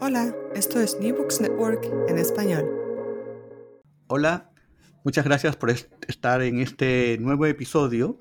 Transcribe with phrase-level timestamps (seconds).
[0.00, 2.64] Hola, esto es New Books Network en español.
[4.06, 4.48] Hola,
[5.02, 8.16] muchas gracias por estar en este nuevo episodio.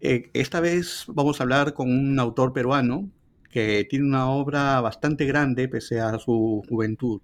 [0.00, 3.10] Eh, esta vez vamos a hablar con un autor peruano
[3.50, 7.20] que tiene una obra bastante grande pese a su juventud,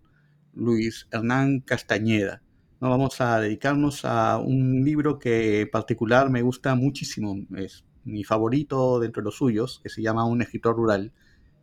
[0.52, 2.42] Luis Hernán Castañeda.
[2.82, 2.90] ¿no?
[2.90, 9.00] Vamos a dedicarnos a un libro que en particular me gusta muchísimo, es mi favorito
[9.00, 11.14] dentro de los suyos, que se llama Un escritor rural,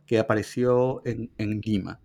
[0.04, 2.00] que apareció en, en Lima.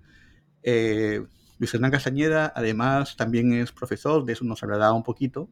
[0.64, 1.24] Eh,
[1.58, 5.50] Luis Hernán Castañeda, además, también es profesor, de eso nos hablará un poquito,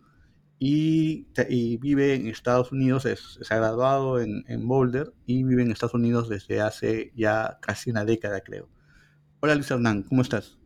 [0.60, 1.28] y,
[1.78, 6.62] vive en Estados Unidos, se ha graduado en, Boulder y vive en Estados Unidos desde
[6.62, 8.70] hace ya casi una década, creo.
[9.40, 10.58] Hola Luis Hernán, ¿cómo estás?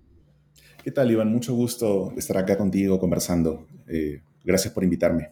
[0.84, 1.32] ¿Qué tal, Iván?
[1.32, 3.68] Mucho gusto estar acá contigo conversando.
[3.88, 5.30] Eh, gracias por invitarme.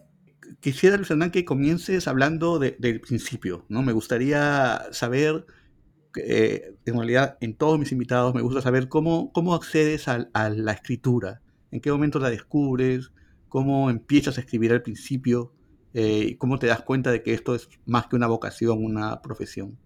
[0.59, 3.81] Quisiera, Luis Hernán, que comiences hablando del principio, ¿no?
[3.81, 5.45] Me gustaría saber
[6.17, 10.71] eh, en realidad en todos mis invitados me gusta saber cómo, cómo accedes a, la
[10.71, 13.11] escritura, en qué momento la descubres,
[13.47, 15.53] cómo empiezas a escribir al principio
[15.93, 19.77] eh, cómo te das cuenta de que esto es más que una vocación, una profesión.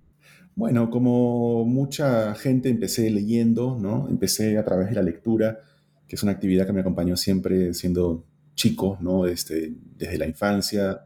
[0.56, 4.08] Bueno, como mucha gente empecé leyendo, ¿no?
[4.10, 5.60] Empecé a través de la lectura,
[6.08, 9.26] que es una actividad que me acompañó siempre siendo chico, ¿no?
[9.26, 11.06] Este, desde la infancia,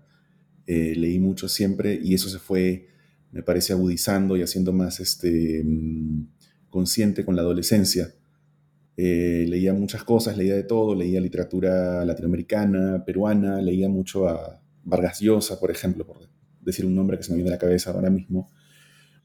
[0.65, 2.87] eh, leí mucho siempre y eso se fue
[3.31, 6.27] me parece agudizando y haciendo más este, mm,
[6.69, 8.13] consciente con la adolescencia.
[8.95, 15.19] Eh, leía muchas cosas, leía de todo, leía literatura latinoamericana, peruana, leía mucho a Vargas
[15.19, 16.17] Llosa, por ejemplo, por
[16.61, 18.49] decir un nombre que se me viene a la cabeza ahora mismo.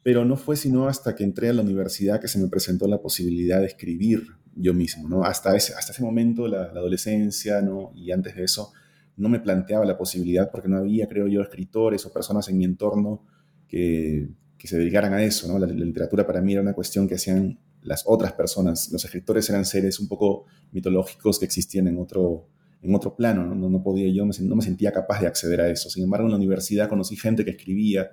[0.02, 3.00] Pero no fue sino hasta que entré a la universidad que se me presentó la
[3.00, 5.24] posibilidad de escribir yo mismo, ¿no?
[5.24, 7.92] Hasta ese, hasta ese momento, la, la adolescencia, ¿no?
[7.94, 8.72] Y antes de eso,
[9.16, 12.64] no me planteaba la posibilidad porque no había, creo yo, escritores o personas en mi
[12.64, 13.24] entorno
[13.72, 15.48] que, se dedicaran a eso.
[15.48, 15.58] ¿no?
[15.58, 18.90] La, literatura para mí era una cuestión que hacían las otras personas.
[18.92, 22.46] Los escritores eran seres un poco mitológicos que existían en otro,
[22.82, 23.44] en otro plano.
[23.44, 23.68] ¿no?
[23.68, 25.90] No, podía, yo no me sentía capaz de acceder a eso.
[25.90, 28.12] Sin embargo, en la universidad conocí gente que escribía,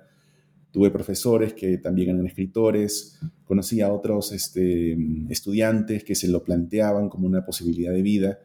[0.72, 4.96] tuve profesores que también eran escritores, conocí a otros este,
[5.28, 8.38] estudiantes que se lo planteaban como una posibilidad de vida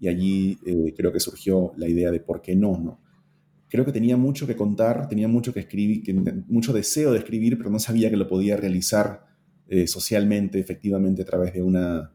[0.00, 3.00] y allí eh, creo que surgió la idea de por qué no, ¿no?
[3.72, 6.04] Creo que tenía mucho que contar, tenía mucho que escribir,
[6.46, 9.24] mucho deseo de escribir, pero no sabía que lo podía realizar
[9.66, 12.12] eh, socialmente, efectivamente, a través de, una,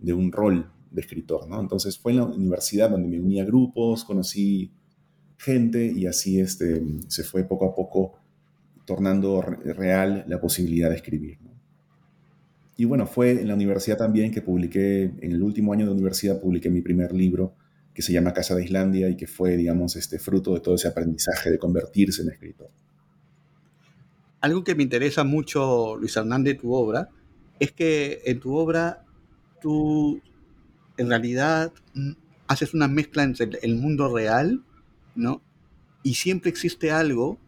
[0.00, 1.48] de un rol de escritor.
[1.48, 1.60] ¿no?
[1.60, 4.72] Entonces fue en la universidad donde me uní a grupos, conocí
[5.38, 8.14] gente y así este, se fue poco a poco
[8.84, 11.38] tornando real la posibilidad de escribir.
[12.76, 16.40] Y bueno, fue en la universidad también que publiqué, en el último año de universidad
[16.40, 17.54] publiqué mi primer libro,
[17.96, 20.86] que se llama Casa de Islandia y que fue, digamos, este fruto de todo ese
[20.86, 22.68] aprendizaje de convertirse en escritor.
[24.42, 27.08] Algo que me interesa mucho, Luis Hernández, de tu obra,
[27.58, 29.02] es que en tu obra
[29.62, 30.20] tú
[30.98, 32.12] en realidad mm,
[32.48, 34.62] haces una mezcla entre el mundo real,
[35.14, 35.40] ¿no?
[36.02, 37.38] Y siempre existe algo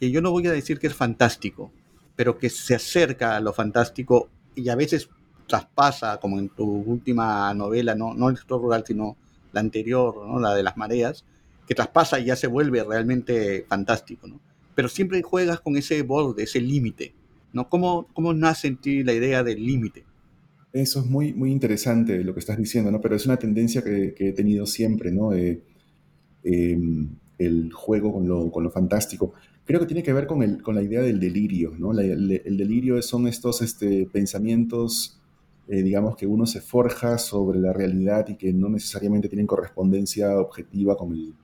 [0.00, 1.70] que yo no voy a decir que es fantástico,
[2.16, 5.10] pero que se acerca a lo fantástico y a veces
[5.46, 9.18] traspasa, como en tu última novela, no, no el sector rural, sino
[9.58, 10.40] anterior, ¿no?
[10.40, 11.24] la de las mareas,
[11.66, 14.40] que traspasa y ya se vuelve realmente fantástico, ¿no?
[14.74, 17.12] Pero siempre juegas con ese borde, ese límite,
[17.52, 17.68] ¿no?
[17.68, 20.04] ¿Cómo, ¿Cómo nace en ti la idea del límite?
[20.72, 23.00] Eso es muy, muy interesante lo que estás diciendo, ¿no?
[23.00, 25.32] Pero es una tendencia que, he tenido siempre, ¿no?
[25.32, 27.08] Em,
[27.38, 29.34] el juego con lo, con lo, fantástico.
[29.64, 31.92] Creo que tiene que ver con, el, con la idea del delirio, ¿no?
[31.92, 35.17] el, el, delirio son estos este, pensamientos
[35.70, 40.38] eh, digamos, que uno se forja sobre la realidad y que no necesariamente tienen correspondencia
[40.38, 41.34] objetiva con el,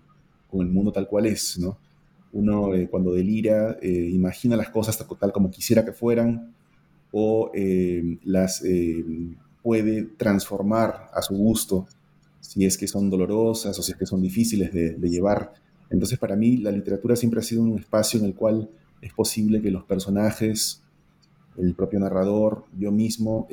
[0.50, 1.76] con el mundo tal cual es, ¿no?
[2.32, 6.55] Uno eh, cuando delira eh, imagina las cosas tal como quisiera que fueran
[7.12, 7.53] o
[8.25, 8.65] las
[9.62, 11.87] puede transformar a su gusto
[12.41, 15.53] si es que son dolorosas o si es que son difíciles de, de llevar.
[15.91, 18.69] Entonces para mí la literatura siempre ha sido un espacio en el cual
[19.00, 20.82] es posible que los personajes,
[21.56, 23.47] el propio narrador, yo mismo,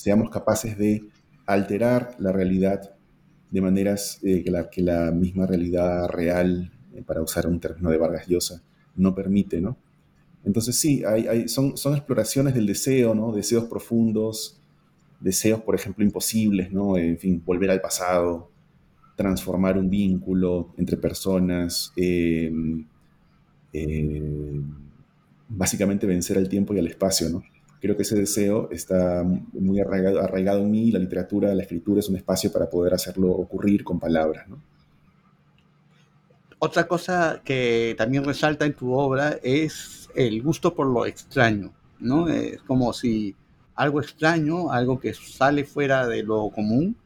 [0.00, 1.04] seamos capaces de
[1.46, 2.94] alterar la realidad
[3.50, 8.26] de maneras eh, que, la, misma realidad real, eh, para usar un término de Vargas
[8.26, 8.62] Llosa,
[8.96, 9.78] no permite, ¿no?
[10.44, 13.32] Entonces sí, hay, son, son exploraciones del deseo, ¿no?
[13.32, 14.60] Deseos profundos,
[15.20, 16.96] deseos, por ejemplo, imposibles, ¿no?
[16.96, 18.50] En fin, volver al pasado,
[19.16, 22.52] transformar un vínculo entre personas, eh,
[23.72, 24.60] eh,
[25.48, 27.42] básicamente vencer al tiempo y al espacio, ¿no?
[27.80, 32.08] Creo que ese deseo está muy arraigado, arraigado en mí, la literatura, la escritura es
[32.08, 34.60] un espacio para poder hacerlo ocurrir con palabras, ¿no?
[36.60, 42.28] Otra cosa que también resalta en tu obra es el gusto por lo extraño, ¿no?
[42.28, 43.36] Es como si
[43.76, 46.96] algo extraño, algo que sale fuera de lo común,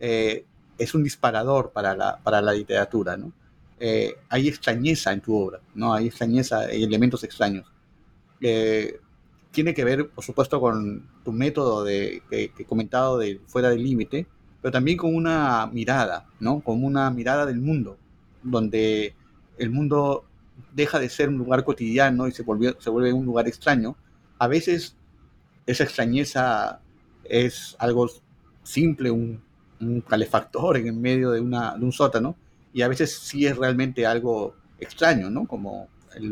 [0.00, 0.44] eh,
[0.76, 3.32] es un disparador para la, para la literatura, ¿no?
[3.78, 5.94] Eh, hay extrañeza en tu obra, ¿no?
[5.94, 7.66] Hay extrañeza, hay elementos extraños.
[8.40, 8.98] Eh,
[9.56, 13.82] tiene que ver, por supuesto, con tu método de, que, he comentado de fuera del
[13.82, 14.26] límite,
[14.60, 16.60] pero también con una mirada, ¿no?
[16.60, 17.96] Con una mirada del mundo,
[18.42, 19.14] donde
[19.56, 20.26] el mundo
[20.74, 23.96] deja de ser un lugar cotidiano y se, volvió, se vuelve un lugar extraño.
[24.38, 24.94] A veces
[25.64, 26.82] esa extrañeza
[27.24, 28.10] es algo
[28.62, 29.40] simple, un,
[30.06, 32.36] calefactor en medio de, una, de un sótano,
[32.74, 35.46] y a veces sí es realmente algo extraño, ¿no?
[35.46, 36.30] Como el,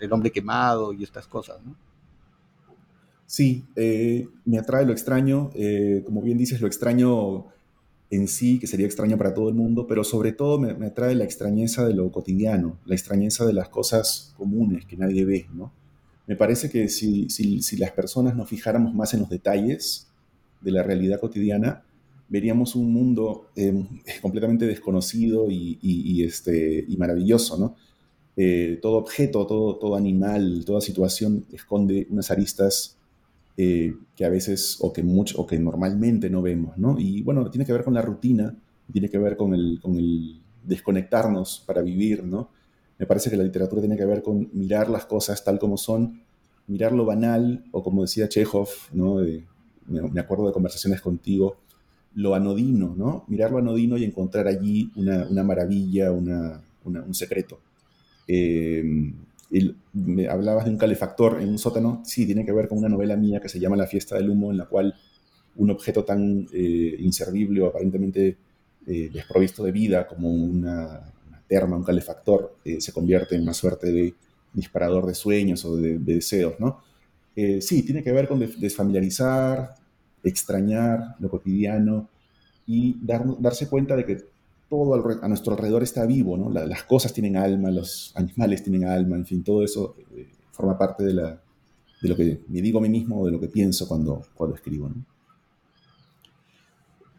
[0.00, 1.76] el hombre quemado y estas cosas, ¿no?
[3.30, 7.46] Sí, eh, me atrae lo extraño, eh, como bien dices, lo extraño
[8.10, 11.22] en sí, que sería extraño para todo el mundo, pero sobre todo me, atrae la
[11.22, 15.72] extrañeza de lo cotidiano, la extrañeza de las cosas comunes que nadie ve, ¿no?
[16.26, 17.28] Me parece que si,
[17.78, 20.08] las personas nos fijáramos más en los detalles
[20.60, 21.84] de la realidad cotidiana,
[22.28, 23.86] veríamos un mundo em,
[24.22, 27.76] completamente desconocido y, este, maravilloso, ¿no?
[28.36, 32.96] Eh, todo objeto, todo animal, toda situación esconde unas aristas
[33.62, 36.98] eh, que a veces o que, mucho, o que normalmente no vemos, ¿no?
[36.98, 38.56] Y bueno, tiene que ver con la rutina,
[38.90, 42.48] tiene que ver con el, con el desconectarnos para vivir, ¿no?
[42.98, 46.22] Me parece que la literatura tiene que ver con mirar las cosas tal como son,
[46.68, 49.16] mirar lo banal, o como decía Chekhov, ¿no?
[49.86, 51.58] me, acuerdo de conversaciones contigo,
[52.14, 53.26] lo anodino, ¿no?
[53.28, 57.60] Mirar lo anodino y encontrar allí una, una maravilla, una, un secreto.
[58.26, 59.12] Eh,
[59.92, 63.16] me hablabas de un calefactor en un sótano, sí, tiene que ver con una novela
[63.16, 64.94] mía que se llama La fiesta del humo, en la cual
[65.56, 68.36] un objeto tan eh, inservible o aparentemente
[68.86, 71.12] eh, desprovisto de vida como una,
[71.48, 74.14] terma, un calefactor, eh, se convierte en una suerte de
[74.52, 76.82] disparador de sueños o de, deseos, ¿no?
[77.60, 79.74] sí, tiene que ver con desfamiliarizar,
[80.22, 82.10] extrañar lo cotidiano
[82.66, 84.29] y darse cuenta de que
[84.70, 86.48] todo a nuestro alrededor está vivo, ¿no?
[86.48, 91.02] las cosas tienen alma, los animales tienen alma, en fin, todo eso eh, forma parte
[91.02, 94.54] de, lo que me digo a mí mismo o de lo que pienso cuando, cuando
[94.54, 94.88] escribo.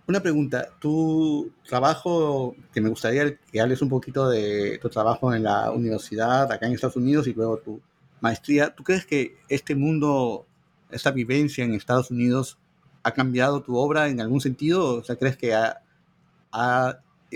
[0.07, 5.43] Una pregunta, tu trabajo, que me gustaría que hables un poquito de tu trabajo en
[5.43, 7.81] la universidad acá en Estados Unidos y luego tu
[8.21, 10.45] maestría, ¿tú crees que este mundo,
[10.89, 12.57] esta vivencia en Estados Unidos
[13.03, 14.95] ha cambiado tu obra en algún sentido?
[14.95, 15.81] O sea, ¿crees que ha,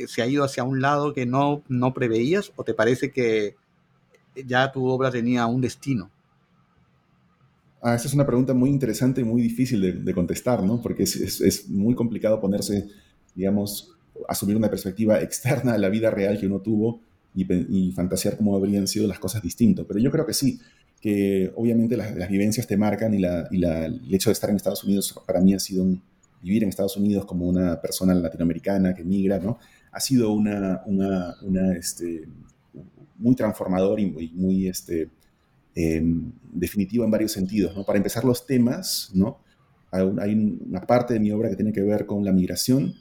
[0.08, 3.56] se ha ido hacia un lado que no, no preveías o te parece que
[4.46, 6.10] ya tu obra tenía un destino?
[7.82, 10.82] Ah, esa es una pregunta muy interesante y muy difícil de, contestar, ¿no?
[10.82, 12.88] Porque es, es, muy complicado ponerse,
[13.36, 13.92] digamos,
[14.28, 17.00] asumir una perspectiva externa a la vida real que uno tuvo
[17.36, 19.86] y, y fantasear cómo habrían sido las cosas distintas.
[19.88, 20.60] Pero yo creo que sí,
[21.00, 24.50] que obviamente las, las vivencias te marcan y, la, y la, el hecho de estar
[24.50, 26.02] en Estados Unidos para mí ha sido un,
[26.42, 29.60] vivir en Estados Unidos como una persona latinoamericana que migra, ¿no?
[29.96, 32.28] Ha sido una, una, este,
[33.18, 35.10] muy transformador y muy, muy este,
[35.74, 37.74] em, definitivo en varios sentidos.
[37.78, 37.86] ¿no?
[37.86, 39.40] Para empezar, los temas, ¿no?
[39.92, 42.94] hay una parte de mi obra que tiene que ver con la migración,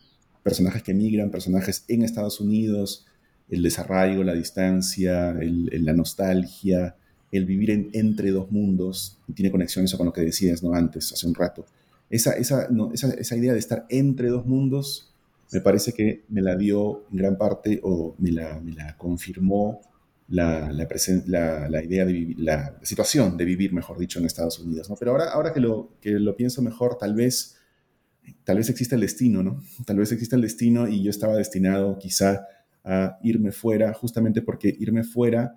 [0.45, 3.07] personajes que migran, personajes en Estados Unidos,
[3.49, 6.95] el desarraigo, la distancia, la nostalgia,
[7.33, 10.75] el vivir entre dos mundos, y tiene conexión eso con lo que decías ¿no?
[10.75, 11.67] antes, hace un rato.
[12.09, 15.14] Esa, esa, esa, esa idea de estar entre dos mundos
[15.53, 19.81] me parece que me la dio en gran parte o me la, me la confirmó
[20.29, 24.89] la, la, idea de la, situación de vivir, mejor dicho, en Estados Unidos.
[24.89, 24.97] ¿no?
[24.97, 27.57] Pero ahora, ahora que, lo, que lo pienso mejor, tal vez,
[28.45, 29.63] tal vez existe el destino, ¿no?
[29.85, 32.47] Tal vez existe el destino y yo estaba destinado quizá
[32.83, 35.55] a irme fuera, justamente porque irme fuera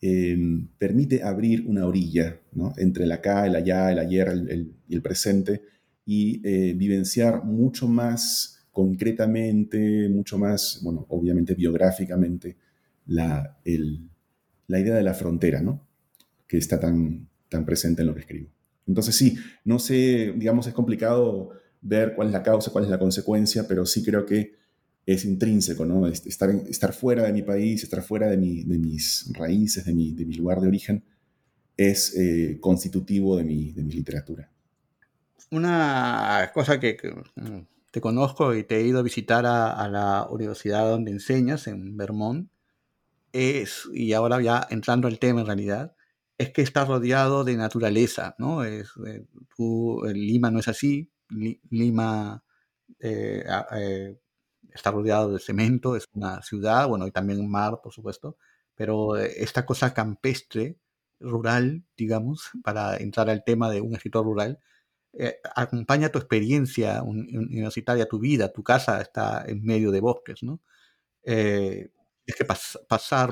[0.00, 2.74] em, permite abrir una orilla, ¿no?
[2.76, 5.62] Entre el acá, el allá, el ayer el, el presente
[6.06, 12.56] y eh, vivenciar mucho más concretamente, mucho más, bueno, obviamente biográficamente,
[13.06, 13.56] la,
[14.66, 15.86] la idea de la frontera, ¿no?
[16.48, 18.50] Que está tan, tan presente en lo que escribo.
[18.86, 21.50] Entonces sí, no sé, digamos, es complicado
[21.80, 24.56] ver cuál es la causa, cuál es la consecuencia, pero sí creo que
[25.06, 26.08] es intrínseco, ¿no?
[26.08, 30.24] Estar, estar fuera de mi país, estar fuera de, de mis raíces, de mi, de
[30.24, 31.04] mi, lugar de origen,
[31.76, 34.50] es eh, constitutivo de mi, de mi literatura.
[35.50, 36.96] una cosa que,
[37.36, 41.96] mm, te conozco y te he ido a visitar a, la universidad donde enseñas, en
[41.96, 42.50] Vermont,
[43.32, 45.94] es, y ahora ya entrando al tema en realidad,
[46.36, 48.64] es que estás rodeado de naturaleza, ¿no?
[48.64, 49.24] Es, eh,
[50.12, 51.08] Lima no es así,
[51.70, 52.42] Lima
[52.98, 53.44] eh,
[53.76, 54.18] eh,
[54.72, 58.38] está rodeado de cemento, es una ciudad, bueno, y también un mar, por supuesto,
[58.74, 60.78] pero esta cosa campestre,
[61.20, 64.58] rural, digamos, para entrar al tema de un escritor rural,
[65.54, 70.60] acompaña tu experiencia universitaria, tu vida, tu casa está en medio de bosques, ¿no?
[71.22, 71.90] Eh,
[72.24, 72.44] tienes que
[72.88, 73.30] pasar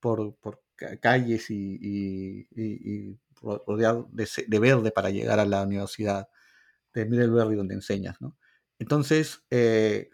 [0.00, 0.62] por, por,
[1.00, 2.48] calles y,
[3.66, 6.28] rodeado de, verde para llegar a la universidad
[6.94, 8.36] de Middlebury donde enseñas, ¿no?
[8.78, 10.10] Entonces, eh,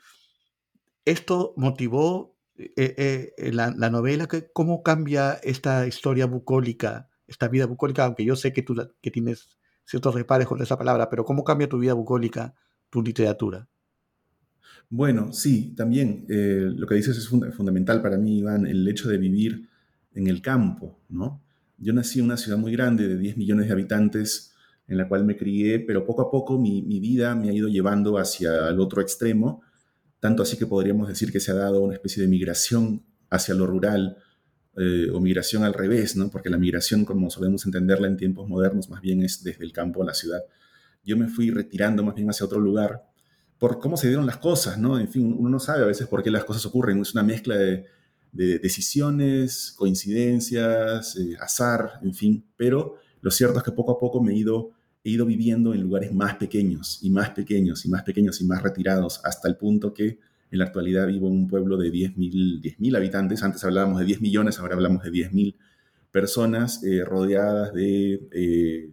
[1.05, 8.05] esto motivó eh, eh, la, novela, ¿cómo cambia esta historia bucólica, esta vida bucólica?
[8.05, 11.69] Aunque yo sé que tú que tienes ciertos repares con esa palabra, pero ¿cómo cambia
[11.69, 12.55] tu vida bucólica,
[12.91, 13.69] tu literatura?
[14.89, 19.17] Bueno, sí, también eh, lo que dices es fundamental para mí, Iván, el hecho de
[19.17, 19.69] vivir
[20.15, 21.43] en el campo, ¿no?
[21.79, 24.55] Yo nací en una ciudad muy grande de 10 millones de habitantes
[24.87, 28.19] en la cual me crié, pero poco a poco mi, vida me ha ido llevando
[28.19, 29.63] hacia el otro extremo,
[30.21, 33.67] tanto así que podríamos decir que se ha dado una especie de migración hacia lo
[33.67, 34.19] rural
[34.77, 36.31] eh, o migración al revés, ¿no?
[36.31, 40.03] Porque la migración, como solemos entenderla en tiempos modernos, más bien es desde el campo
[40.03, 40.41] a la ciudad.
[41.05, 43.03] Yo me fui retirando más bien hacia otro lugar
[43.59, 44.99] por cómo se dieron las cosas, ¿no?
[44.99, 47.01] En fin, uno no sabe a veces por qué las cosas ocurren.
[47.01, 47.87] Es una mezcla de,
[48.33, 52.45] decisiones, coincidencias, eh, azar, en fin.
[52.57, 54.71] Pero lo cierto es que poco a poco me he ido,
[55.05, 58.63] he ido viviendo en lugares más pequeños y más pequeños y más pequeños y más
[58.63, 60.19] retirados, hasta el punto que
[60.53, 63.43] en la actualidad vivo en un pueblo de 10.000 habitantes.
[63.43, 65.57] Antes hablábamos de 10 millones, ahora hablamos de 10.000
[66.11, 68.91] personas eh, rodeadas de eh,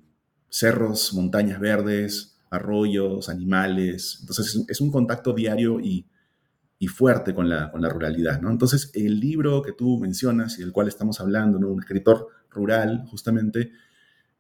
[0.48, 4.20] cerros, montañas verdes, arroyos, animales.
[4.22, 6.06] Entonces es un contacto diario y,
[6.88, 8.40] fuerte con la, ruralidad.
[8.42, 8.50] ¿no?
[8.50, 13.74] Entonces el libro que tú mencionas y del cual estamos hablando, un escritor rural, justamente,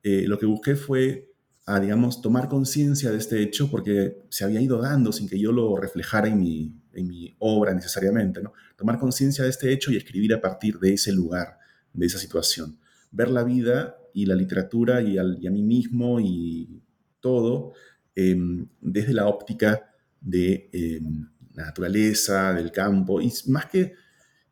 [0.03, 1.28] eh, lo que busqué fue,
[1.69, 5.51] a, digamos, tomar conciencia de este hecho porque se había ido dando sin que yo
[5.51, 8.41] lo reflejara en mi, en mi obra necesariamente.
[8.41, 8.53] ¿no?
[8.75, 11.57] Tomar conciencia de este hecho y escribir a partir de ese lugar,
[11.93, 12.79] de esa situación.
[13.11, 16.81] Ver la vida y la literatura y, a mí mismo y
[17.19, 17.73] todo
[18.21, 23.93] Em, desde la óptica de em, la naturaleza, del campo, y más que,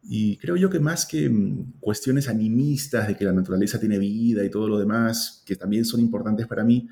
[0.01, 4.45] y creo yo que más que em, cuestiones animistas de que la naturaleza tiene vida
[4.45, 6.87] y todo lo demás, que también son importantes para mí,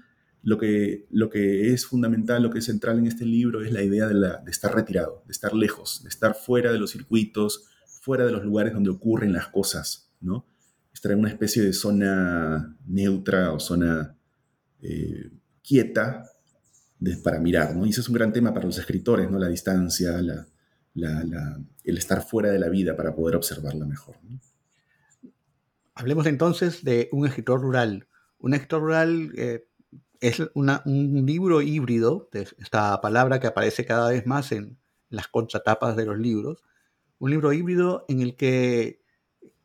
[0.46, 3.82] lo que, lo que es fundamental, lo que es central en este libro es la
[3.82, 7.66] idea de, la, estar retirado, de estar lejos, de estar fuera de los circuitos,
[8.02, 10.46] fuera de los lugares donde ocurren las cosas, ¿no?
[10.94, 14.16] Estar en una especie de zona neutra o zona
[14.84, 15.32] eh,
[15.64, 16.30] quieta
[17.24, 17.88] para mirar, ¿no?
[17.88, 19.40] Y ese es un gran tema para los escritores, ¿no?
[19.40, 24.18] La distancia, el estar fuera de la vida para poder observarla mejor.
[25.96, 28.08] Hablemos entonces de un escritor rural.
[28.38, 29.66] Un escritor rural eh,
[30.28, 34.78] es un libro híbrido, esta palabra que aparece cada vez más en
[35.10, 36.64] las contratapas de los libros,
[37.20, 39.02] un libro híbrido en el que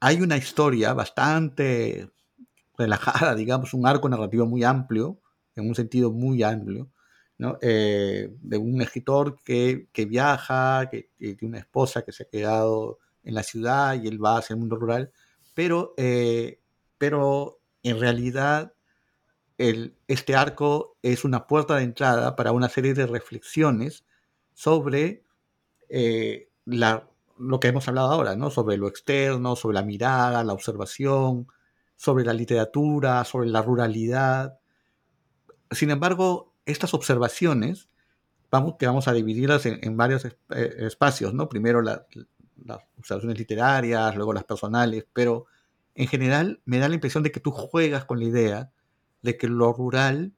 [0.00, 2.10] hay una historia bastante
[2.76, 5.20] relajada, digamos, un arco narrativo muy amplio,
[5.56, 6.90] en un sentido muy amplio,
[7.62, 13.34] eh, de un escritor que, viaja, que, tiene una esposa que se ha quedado en
[13.34, 15.10] la ciudad y él va hacia el mundo rural,
[15.54, 16.60] pero, eh,
[16.98, 18.74] pero en realidad
[20.08, 24.04] este arco es una puerta de entrada para una serie de reflexiones
[24.54, 25.22] sobre
[25.90, 28.50] eh, lo que hemos hablado ahora, ¿no?
[28.50, 31.46] sobre lo externo, sobre la mirada, la observación,
[31.96, 34.58] sobre la literatura, sobre la ruralidad.
[35.70, 37.90] Sin embargo, estas observaciones,
[38.50, 40.34] vamos, que vamos a dividirlas en, varios eh,
[40.78, 41.50] espacios, ¿no?
[41.50, 42.00] Primero las
[42.98, 45.44] observaciones literarias, luego las personales, pero
[45.94, 48.72] en general me da la impresión de que tú juegas con la idea
[49.22, 50.34] de que lo rural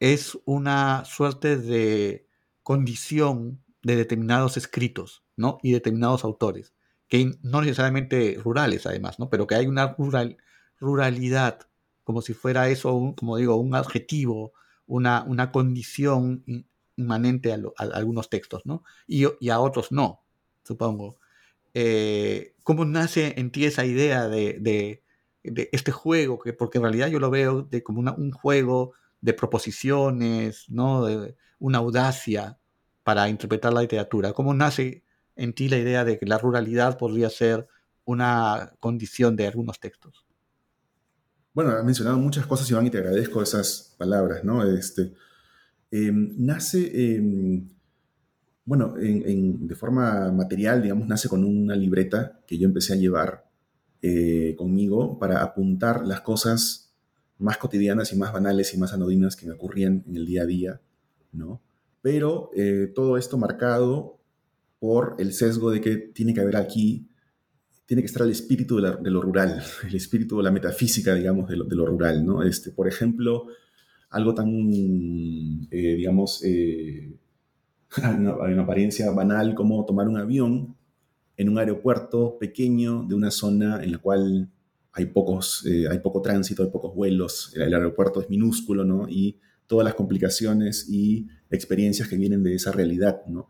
[0.00, 2.26] es una suerte de
[2.62, 5.58] condición de determinados escritos, ¿no?
[5.62, 6.74] Y determinados autores,
[7.08, 9.30] que no necesariamente rurales además, ¿no?
[9.30, 10.36] Pero que hay una rural,
[10.80, 11.60] ruralidad,
[12.04, 14.52] como si fuera eso, como digo, un adjetivo
[14.86, 16.44] una, condición
[16.96, 18.84] inmanente a, algunos textos, ¿no?
[19.06, 20.22] Y, a otros no,
[20.62, 21.18] supongo.
[21.74, 25.02] Eh, ¿Cómo nace en ti esa idea de,
[25.72, 26.38] este juego?
[26.38, 31.04] Que, porque en realidad yo lo veo de, como un juego de proposiciones, ¿no?
[31.04, 32.58] De una audacia
[33.02, 34.32] para interpretar la literatura.
[34.32, 35.04] ¿Cómo nace
[35.36, 37.66] en ti la idea de que la ruralidad podría ser
[38.04, 40.26] una condición de algunos textos?
[41.54, 44.62] Bueno, has mencionado muchas cosas, Iván, y te agradezco esas palabras, ¿no?
[44.62, 45.14] Este,
[45.90, 46.80] Em, nace,
[47.16, 47.68] em,
[48.64, 53.45] bueno, de forma material, digamos, nace con una libreta que yo empecé a llevar
[54.08, 56.94] eh, conmigo para apuntar las cosas
[57.38, 60.46] más cotidianas y más banales y más anodinas que me ocurrían en el día a
[60.46, 60.80] día,
[61.32, 61.60] ¿no?
[62.02, 64.20] Pero eh, todo esto marcado
[64.78, 67.08] por el sesgo de que tiene que haber aquí,
[67.84, 71.56] tiene que estar el espíritu de, lo rural, el espíritu de la metafísica, digamos, de
[71.56, 72.44] lo, rural, ¿no?
[72.44, 73.48] Este, por ejemplo,
[74.10, 74.48] algo tan,
[75.68, 77.12] eh, digamos, eh,
[77.98, 80.75] una apariencia banal como tomar un avión
[81.36, 84.50] en un aeropuerto pequeño de una zona en la cual
[84.92, 89.08] hay, pocos, eh, hay poco tránsito, hay pocos vuelos, el aeropuerto es minúsculo, ¿no?
[89.08, 93.48] Y todas las complicaciones y experiencias que vienen de esa realidad, ¿no?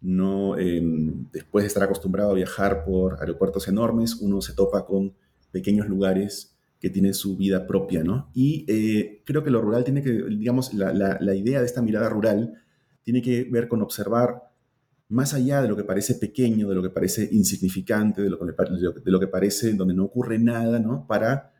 [0.00, 5.14] no em, después de estar acostumbrado a viajar por aeropuertos enormes, uno se topa con
[5.50, 8.30] pequeños lugares que tienen su vida propia, ¿no?
[8.34, 12.08] Y eh, creo que lo rural tiene que, digamos, la, la, idea de esta mirada
[12.08, 12.54] rural
[13.02, 14.52] tiene que ver con observar
[15.08, 18.38] más allá de lo que parece pequeño, de lo que parece insignificante, de lo
[19.20, 21.06] que, parece donde no ocurre nada, ¿no?
[21.06, 21.52] Para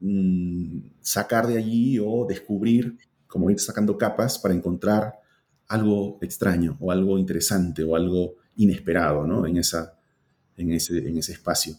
[0.00, 2.96] mm, sacar de allí o descubrir,
[3.26, 5.14] como ir sacando capas, para encontrar
[5.68, 9.46] algo extraño o algo interesante o algo inesperado ¿no?
[9.46, 9.98] en, esa,
[10.56, 11.74] en, ese, en ese espacio.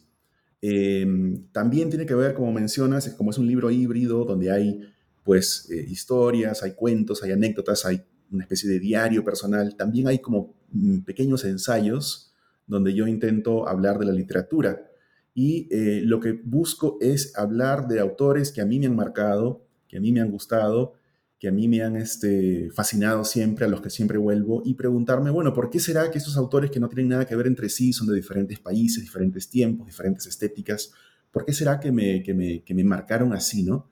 [0.61, 4.81] Em, también tiene que ver, como mencionas, como es un libro híbrido donde hay
[5.23, 10.19] pues eh, historias, hay cuentos, hay anécdotas, hay una especie de diario personal, también hay
[10.19, 12.33] como mm, pequeños ensayos
[12.67, 14.89] donde yo intento hablar de la literatura.
[15.33, 19.65] Y eh, lo que busco es hablar de autores que a mí me han marcado,
[19.87, 20.93] que a mí me han gustado,
[21.37, 25.29] que a mí me han este, fascinado siempre, a los que siempre vuelvo, y preguntarme,
[25.31, 27.91] bueno, ¿por qué será que estos autores que no tienen nada que ver entre sí,
[27.91, 30.91] son de diferentes países, diferentes tiempos, diferentes estéticas,
[31.31, 33.89] ¿por qué será que me, que me, que me marcaron así, no?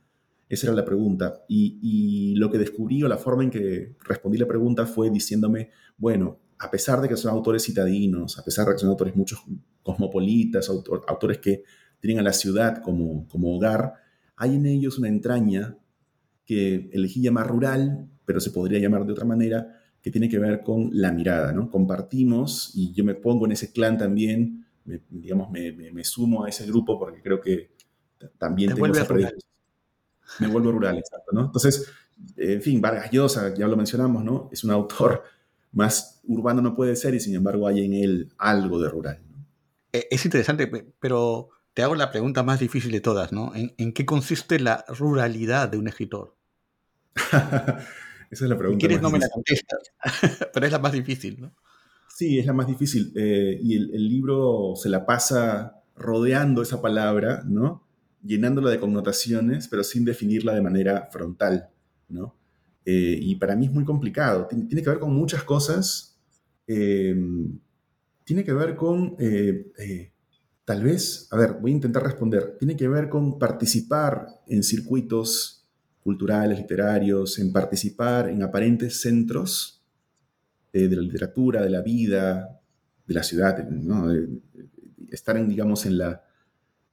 [0.50, 1.44] Esa era la pregunta.
[1.48, 5.70] Y, y, lo que descubrí o la forma en que respondí la pregunta fue diciéndome,
[5.98, 9.44] bueno, a pesar de que son autores citadinos, a pesar de que son autores muchos
[9.82, 11.64] cosmopolitas, autores que
[12.00, 13.94] tienen a la ciudad como, como hogar,
[14.36, 15.78] hay en ellos una entraña
[16.46, 20.62] que elegí llamar rural, pero se podría llamar de otra manera, que tiene que ver
[20.62, 21.70] con la mirada, ¿no?
[21.70, 24.66] Compartimos y yo me pongo en ese clan también,
[25.10, 27.72] digamos, me, sumo a ese grupo porque creo que
[28.38, 29.08] también tengo esa.
[30.40, 31.46] Me vuelvo rural, exacto, ¿no?
[31.46, 31.92] Entonces,
[32.38, 34.50] en fin, Vargas Llosa, ya lo mencionamos, ¿no?
[34.52, 35.24] Es un autor
[35.74, 39.20] más urbano no puede ser y sin embargo hay en él algo de rural.
[39.92, 40.68] E, es interesante,
[41.00, 43.52] pero te hago la pregunta más difícil de todas, ¿no?
[43.56, 46.36] ¿En, qué consiste la ruralidad de un escritor?
[47.16, 48.82] Esa es la pregunta.
[48.82, 49.80] Si quieres no me la contestas,
[50.54, 51.54] pero es la más difícil, ¿no?
[52.08, 53.12] Sí, es la más difícil.
[53.16, 57.84] Eh, y el, libro se la pasa rodeando esa palabra, ¿no?
[58.24, 61.70] Llenándola de connotaciones, pero sin definirla de manera frontal,
[62.10, 62.36] ¿no?
[62.86, 64.48] Eh, y para mí es muy complicado.
[64.48, 66.18] Tiene, que ver con muchas cosas.
[66.68, 67.16] Eh,
[68.26, 69.18] tiene que ver con
[70.66, 72.56] Tal vez, a ver, voy a intentar responder.
[72.58, 75.68] Tiene que ver con participar en circuitos
[76.02, 79.84] culturales, literarios, en participar en aparentes centros
[80.72, 82.62] eh, de la literatura, de la vida,
[83.06, 83.68] de la ciudad,
[85.12, 86.24] estar digamos, en, la,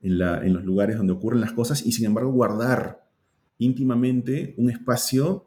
[0.03, 3.07] en, los lugares donde ocurren las cosas y sin embargo guardar
[3.59, 5.47] íntimamente un espacio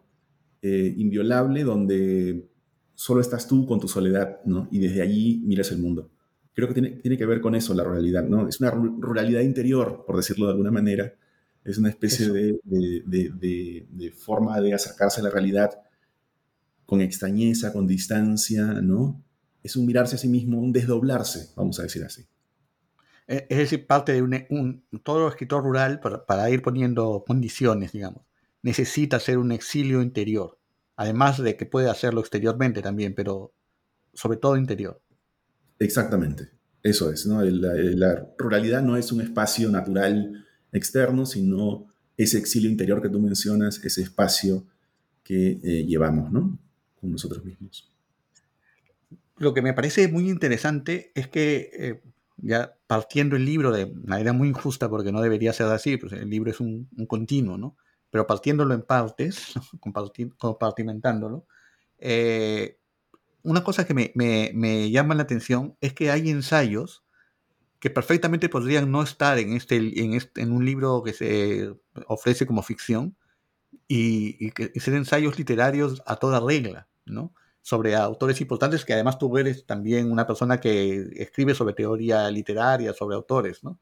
[0.62, 2.50] eh, inviolable donde
[2.94, 4.68] solo estás tú con tu soledad, ¿no?
[4.72, 6.14] Y desde allí miras el mundo
[6.54, 8.48] creo que tiene, tiene que ver con eso la ruralidad, ¿no?
[8.48, 11.14] Es una ruralidad interior, por decirlo de alguna manera.
[11.64, 15.72] Es una especie de, de, de, forma de acercarse a la realidad
[16.86, 19.24] con extrañeza, con distancia, ¿no?
[19.64, 22.26] Es un mirarse a sí mismo, un desdoblarse, vamos a decir así.
[23.28, 28.24] E, es decir, parte de un, todo escritor rural, para, para, ir poniendo condiciones, digamos,
[28.62, 30.60] necesita hacer un exilio interior,
[30.96, 33.54] además de que puede hacerlo exteriormente también, pero
[34.14, 35.02] sobre todo interior.
[35.80, 36.50] Exactamente,
[36.82, 37.26] eso es.
[37.26, 37.44] ¿no?
[37.44, 43.84] La, ruralidad no es un espacio natural externo, sino ese exilio interior que tú mencionas,
[43.84, 44.66] ese espacio
[45.24, 46.58] que eh, llevamos ¿no?
[47.00, 47.90] con nosotros mismos.
[49.38, 52.02] Lo que me parece muy interesante es que, eh,
[52.38, 56.30] ya partiendo el libro de manera muy injusta, porque no debería ser así, pues el
[56.30, 57.76] libro es un, continuo, ¿no?
[58.10, 59.54] pero partiéndolo en partes,
[60.38, 61.46] compartimentándolo,
[61.98, 62.78] eh,
[63.44, 67.04] una cosa que me, llama la atención es que hay ensayos
[67.80, 71.74] que perfectamente podrían no estar en, este, en, este, en un libro que se
[72.08, 73.18] ofrece como ficción
[73.88, 77.34] y, que, ser ensayos literarios a toda regla, ¿no?
[77.64, 82.94] Sobre autores importantes, que además tú eres también una persona que escribe sobre teoría literaria,
[82.94, 83.80] sobre autores, ¿no?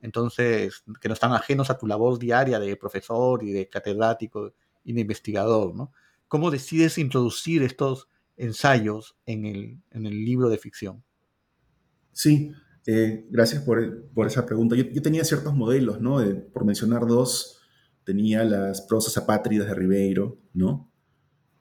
[0.00, 4.52] Entonces, que no están ajenos a tu labor diaria de profesor y de catedrático
[4.84, 5.92] y de investigador, ¿no?
[6.28, 11.02] ¿Cómo decides introducir estos ensayos en el, en el libro de ficción?
[12.12, 12.52] Sí,
[12.86, 14.76] eh, gracias por, por, esa pregunta.
[14.76, 16.18] Yo, yo, tenía ciertos modelos, ¿no?
[16.52, 17.60] por mencionar dos,
[18.04, 20.91] tenía las prosas apátridas de Ribeiro, ¿no?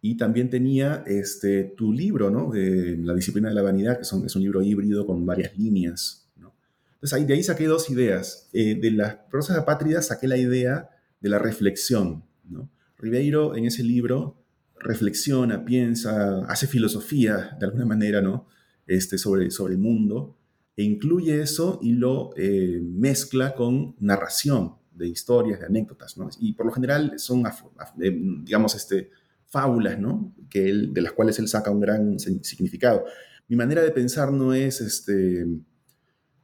[0.02, 2.52] Y también tenía este, tu libro, ¿no?
[2.52, 6.28] De La disciplina de la vanidad, que son, es un libro híbrido con varias líneas,
[6.38, 6.56] ¿no?
[6.94, 8.50] Entonces, ahí, de ahí saqué dos ideas.
[8.54, 12.70] Eh, de las prosas apátridas saqué la idea de la reflexión, ¿no?
[12.98, 14.38] Ribeiro en ese libro
[14.80, 18.48] reflexiona, piensa, hace filosofía de alguna manera, ¿no?
[18.88, 20.38] Este, sobre, sobre el mundo,
[20.76, 26.30] e incluye eso y lo eh, mezcla con narración de historias, de anécdotas, ¿no?
[26.40, 29.10] Y por lo general son, eh, digamos, este,
[29.52, 30.34] fábulas, ¿no?
[30.50, 33.04] Que él, de las cuales él saca un gran significado.
[33.48, 35.46] Mi manera de pensar no es, este,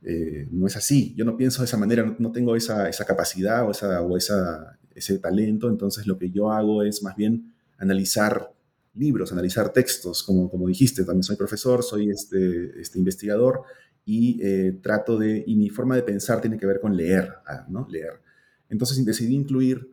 [0.03, 1.15] eh, no es así.
[1.15, 4.77] Yo no pienso de esa manera, no, tengo esa, esa, capacidad o, esa, o esa,
[4.93, 5.69] ese talento.
[5.69, 8.53] Entonces lo que yo hago es más bien analizar
[8.93, 13.61] libros, analizar textos, como, como dijiste, también soy profesor, soy este, este investigador
[14.03, 17.65] y eh, trato de, y mi forma de pensar tiene que ver con leer, ah,
[17.69, 17.87] ¿no?
[17.89, 18.21] Leer.
[18.69, 19.91] Entonces decidí incluir,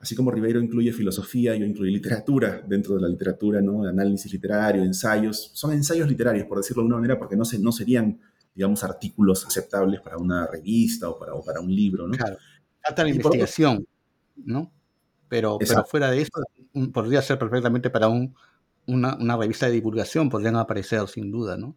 [0.00, 3.84] así como Ribeiro incluye filosofía, yo incluí literatura dentro de la literatura, ¿no?
[3.84, 7.72] Análisis literario, ensayos, son ensayos literarios, por decirlo de una manera, porque no, se, no
[7.72, 8.20] serían,
[8.54, 12.16] digamos, artículos aceptables para una revista o para, o para un libro, ¿no?
[12.16, 12.36] Claro,
[12.82, 13.86] falta la investigación,
[14.36, 14.72] ¿no?
[15.28, 16.30] Pero, pero, fuera de eso,
[16.92, 18.34] podría ser perfectamente para un,
[18.86, 21.74] una, una, revista de divulgación, podrían aparecer sin duda, ¿no?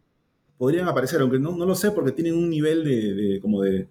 [0.56, 3.88] Podrían aparecer, aunque no, no lo sé, porque tienen un nivel de, de como de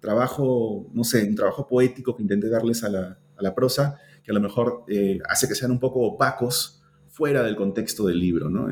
[0.00, 4.34] trabajo, no sé, un trabajo poético que intenté darles a la, la prosa, que a
[4.34, 8.68] lo mejor eh, hace que sean un poco opacos fuera del contexto del libro, ¿no?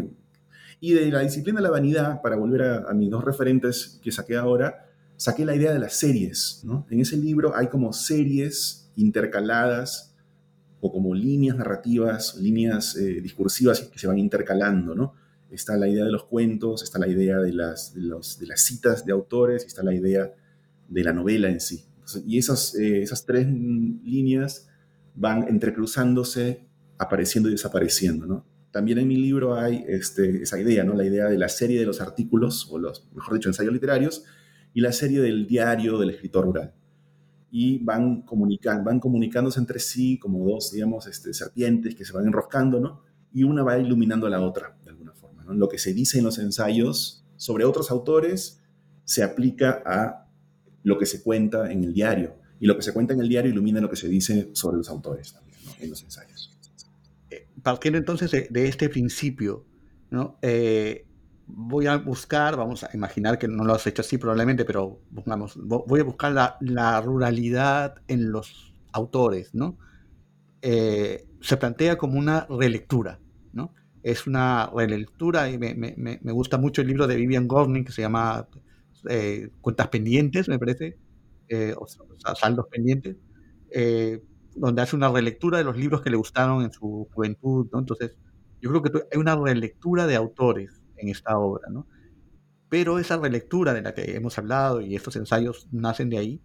[0.80, 4.36] Y de la disciplina de la vanidad, para volver a, mis dos referentes que saqué
[4.36, 6.86] ahora, saqué la idea de las series, ¿no?
[6.90, 10.16] En ese libro hay como series intercaladas
[10.80, 15.14] o como líneas narrativas, líneas eh, discursivas que se van intercalando, ¿no?
[15.50, 19.12] Está la idea de los cuentos, está la idea de las, de las citas de
[19.12, 20.32] autores, está la idea
[20.88, 21.89] de la novela en sí.
[22.26, 24.68] Y esas, eh, esas tres líneas
[25.14, 26.66] van entrecruzándose,
[26.98, 28.46] apareciendo y desapareciendo.
[28.70, 30.94] También en mi libro hay este, esa idea, ¿no?
[30.94, 34.24] La idea de la serie de los artículos, o los, mejor dicho, ensayos literarios,
[34.72, 36.74] y la serie del diario del escritor rural
[37.50, 42.26] y van, comunicando, van comunicándose entre sí como dos, digamos, este, serpientes que se van
[42.26, 43.02] enroscando, ¿no?
[43.32, 45.44] Y una va iluminando a la otra, de alguna forma.
[45.44, 45.54] ¿no?
[45.54, 48.62] Lo que se dice en los ensayos sobre otros autores
[49.04, 50.19] se aplica a
[50.82, 52.36] lo que se cuenta en el diario.
[52.58, 54.88] Y lo que se cuenta en el diario ilumina lo que se dice sobre los
[54.90, 55.72] autores también, ¿no?
[55.80, 56.58] en los ensayos.
[57.30, 59.64] Eh, partiendo entonces de, de este principio,
[60.10, 60.38] ¿no?
[60.42, 61.06] Eh,
[61.46, 65.54] voy a buscar, vamos a imaginar que no lo has hecho así probablemente, pero vamos,
[65.56, 69.78] voy a buscar la, la ruralidad en los autores, ¿no?
[70.62, 73.18] Eh, se plantea como una relectura,
[73.52, 73.74] ¿no?
[74.02, 77.92] Es una relectura y me, me, me, gusta mucho el libro de Vivian Gorning que
[77.92, 78.46] se llama
[79.08, 80.98] eh, Cuentas Pendientes, me parece,
[81.48, 83.16] eh, o sea, Saldos Pendientes,
[83.70, 84.22] eh,
[84.54, 87.78] donde hace una relectura de los libros que le gustaron en su juventud, ¿no?
[87.78, 88.16] Entonces,
[88.60, 91.86] yo creo que hay una relectura de autores en esta obra, ¿no?
[92.68, 96.42] Pero esa relectura de la que hemos hablado y estos ensayos nacen de ahí,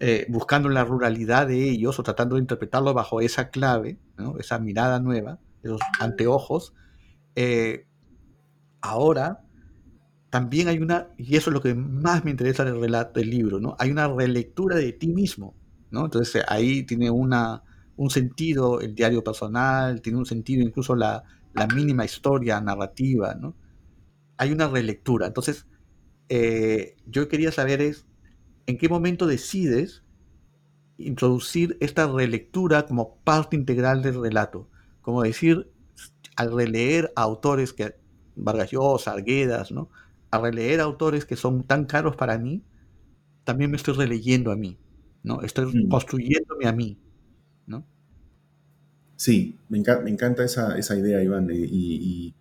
[0.00, 4.38] eh, buscando la ruralidad de ellos o tratando de interpretarlo bajo esa clave, ¿no?
[4.38, 6.74] esa mirada nueva, esos anteojos.
[7.36, 7.86] Eh,
[8.80, 9.44] ahora
[10.34, 13.60] también hay una, y eso es lo que más me interesa del relato del libro,
[13.60, 13.76] ¿no?
[13.78, 15.54] Hay una relectura de ti mismo,
[15.92, 16.06] ¿no?
[16.06, 17.62] Entonces ahí tiene una,
[17.96, 21.22] un sentido el diario personal, tiene un sentido incluso la,
[21.54, 23.54] la mínima historia narrativa, ¿no?
[24.36, 25.28] hay una relectura.
[25.28, 25.66] Entonces,
[26.28, 28.04] eh, yo quería saber es,
[28.66, 30.02] ¿en qué momento decides
[30.98, 34.68] introducir esta relectura como parte integral del relato?
[35.00, 35.70] Como decir,
[36.34, 37.94] al releer a autores que,
[38.36, 39.90] Vargas Llosa, Arguedas, ¿no?
[40.34, 42.64] Al releer a autores que son tan caros para mí,
[43.44, 44.78] también me estoy releyendo a mí,
[45.22, 45.42] ¿no?
[45.42, 45.88] Estoy mm.
[45.88, 46.98] construyéndome a mí,
[47.66, 47.86] ¿no?
[49.16, 52.34] Sí, me, encanta esa, idea, Iván, y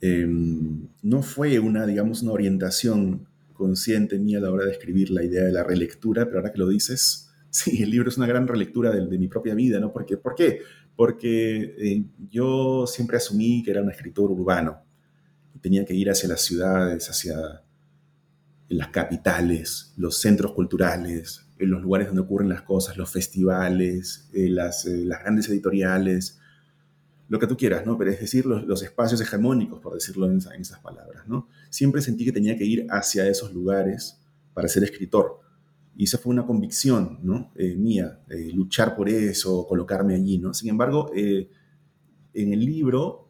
[0.00, 5.24] Em, no fue una, digamos, una orientación consciente mía a la hora de escribir la
[5.24, 8.46] idea de la relectura, pero ahora que lo dices, sí, el libro es una gran
[8.46, 9.92] relectura de, mi propia vida, ¿no?
[9.92, 10.60] Porque, ¿Por qué?
[10.96, 14.82] Porque eh, yo siempre asumí que era un escritor urbano
[15.60, 17.62] tenía que ir hacia las ciudades, hacia
[18.68, 24.48] las capitales, los centros culturales, en los lugares donde ocurren las cosas, los festivales, eh,
[24.48, 26.38] las, eh, las grandes editoriales,
[27.28, 27.98] lo que tú quieras, ¿no?
[27.98, 31.48] Pero es decir, los, espacios hegemónicos, por decirlo en, esas palabras, ¿no?
[31.68, 34.18] Siempre sentí que tenía que ir hacia esos lugares
[34.54, 35.40] para ser escritor.
[35.94, 37.52] Y esa fue una convicción, ¿no?
[37.56, 38.20] Eh, mía,
[38.54, 40.54] luchar por eso, colocarme allí, ¿no?
[40.54, 41.50] Sin embargo, eh,
[42.32, 43.28] en el libro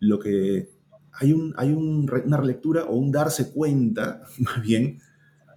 [0.00, 0.71] lo que
[1.12, 4.98] hay, un, hay una relectura o un darse cuenta, más bien,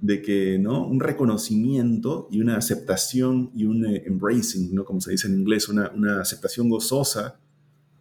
[0.01, 0.87] de que, ¿no?
[0.87, 4.85] Un reconocimiento y una aceptación y un eh, embracing, ¿no?
[4.85, 7.39] Como se dice en inglés, una, una aceptación gozosa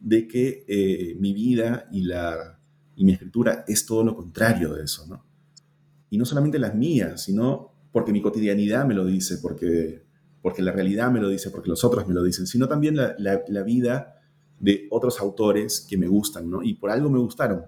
[0.00, 2.58] de que eh, mi vida y, la,
[2.94, 5.24] y mi escritura es todo lo contrario de eso, ¿no?
[6.10, 10.04] Y no solamente las mías, sino porque mi cotidianidad me lo dice, porque,
[10.42, 13.16] porque la realidad me lo dice, porque los otros me lo dicen, sino también la,
[13.18, 14.13] la, vida
[14.60, 16.62] de otros autores que me gustan, ¿no?
[16.62, 17.64] Y por algo me gustaron,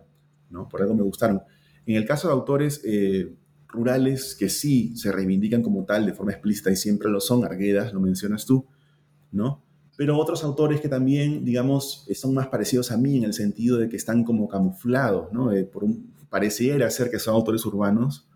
[0.50, 0.68] ¿no?
[0.68, 1.42] Por algo me gustaron.
[1.84, 3.34] En el caso de autores eh,
[3.68, 7.92] rurales que sí se reivindican como tal de forma explícita y siempre lo son, Arguedas,
[7.92, 8.66] lo mencionas tú,
[9.32, 9.66] ¿no?
[9.96, 13.88] pero otros autores que también, digamos, son más parecidos a mí en el sentido de
[13.88, 15.52] que están como camuflados, ¿no?
[15.52, 15.86] Eh, por
[16.28, 18.28] pareciera ser que son autores urbanos,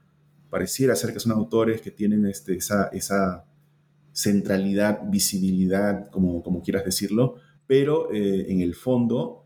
[0.48, 3.44] pareciera ser que son autores que tienen este, esa, esa
[4.12, 7.36] centralidad, visibilidad, como, como quieras decirlo,
[7.70, 9.44] pero eh, en el fondo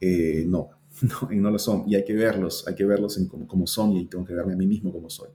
[0.00, 0.70] eh, no,
[1.02, 1.84] no, no lo son.
[1.86, 4.56] Y hay que verlos, hay que verlos en como, son y tengo que verme a
[4.56, 5.28] mí mismo como soy.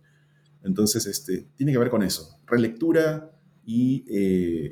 [0.63, 3.32] Entonces, este, tiene que ver con eso, relectura
[3.63, 4.06] y,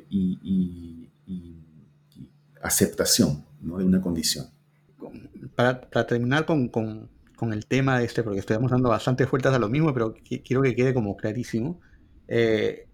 [0.08, 2.28] y y,
[2.60, 4.46] aceptación de una condición.
[5.54, 7.08] Para, terminar con,
[7.52, 10.12] el tema este, porque estamos dando bastantes vueltas a lo mismo, pero
[10.44, 11.80] quiero que quede como clarísimo.
[12.26, 12.88] Eh,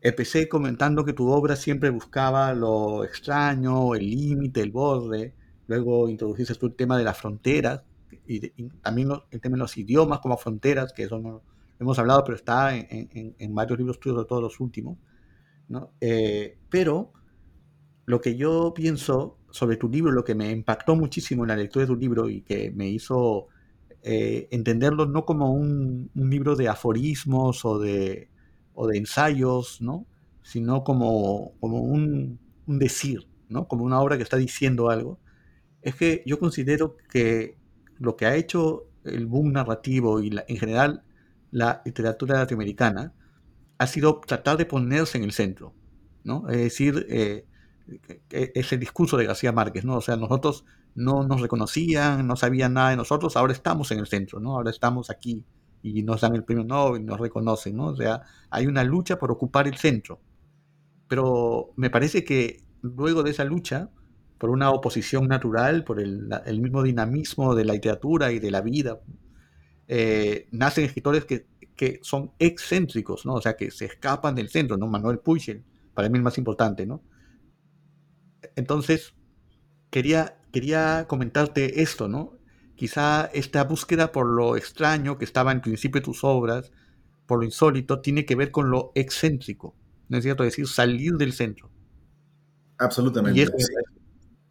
[0.00, 5.34] empecé comentando que tu obra siempre buscaba lo extraño, el límite, el borde.
[5.66, 7.82] Luego introdujiste tú el tema de las fronteras
[8.26, 8.40] y,
[8.82, 11.42] también el tema de los idiomas como fronteras, que eso no
[11.78, 14.98] hemos hablado, pero está en, varios libros tuyos, de todos los últimos.
[15.68, 15.92] ¿no?
[16.00, 17.12] Eh, pero
[18.06, 21.84] lo que yo pienso sobre tu libro, lo que me impactó muchísimo en la lectura
[21.84, 23.48] de tu libro y que me hizo
[24.02, 28.30] eh, entenderlo no como un, libro de aforismos o de,
[28.86, 30.06] de ensayos, ¿no?
[30.42, 33.68] sino como, como un, decir, ¿no?
[33.68, 35.18] como una obra que está diciendo algo,
[35.82, 37.56] es que yo considero que
[37.98, 41.02] lo que ha hecho el boom narrativo y en general
[41.50, 43.12] la literatura latinoamericana
[43.78, 45.74] ha sido tratar de ponerse en el centro,
[46.24, 46.48] ¿no?
[46.48, 47.46] Es decir, eh,
[48.30, 49.96] ese discurso de García Márquez, ¿no?
[49.96, 50.64] O sea, nosotros
[50.94, 54.56] no nos reconocían, no sabían nada de nosotros, ahora estamos en el centro, ¿no?
[54.56, 55.44] Ahora estamos aquí
[55.82, 57.86] y nos dan el premio Nobel, nos reconocen, ¿no?
[57.86, 60.20] O sea, hay una lucha por ocupar el centro.
[61.08, 63.90] Pero me parece que luego de esa lucha,
[64.38, 66.28] por una oposición natural, por el,
[66.60, 69.00] mismo dinamismo de la literatura y de la vida,
[69.88, 73.34] eh, nacen escritores que, que, son excéntricos, ¿no?
[73.34, 74.86] O sea, que se escapan del centro, ¿no?
[74.86, 75.62] Manuel Puig,
[75.94, 77.02] para mí el más importante, ¿no?
[78.56, 79.14] Entonces,
[79.90, 82.37] quería, quería comentarte esto, ¿no?
[82.78, 86.70] Quizá esta búsqueda por lo extraño que estaba en principio de tus obras,
[87.26, 89.74] por lo insólito, tiene que ver con lo excéntrico,
[90.08, 90.44] ¿no es cierto?
[90.44, 91.72] Es decir, salir del centro.
[92.78, 93.40] Absolutamente.
[93.40, 93.46] Y